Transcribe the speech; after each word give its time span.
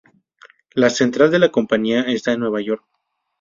La 0.73 0.89
central 0.89 1.29
de 1.29 1.37
la 1.37 1.51
compañía 1.51 2.01
está 2.07 2.31
en 2.31 2.39
Nueva 2.39 2.59
York. 2.59 2.83